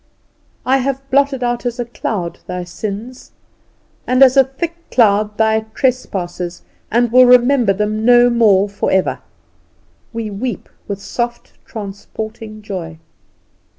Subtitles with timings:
[0.65, 3.33] "I have blotted out as a cloud thy sins,
[4.07, 9.19] and as a thick cloud thy trespasses, and will remember them no more for ever."
[10.11, 12.97] We weep with soft transporting joy.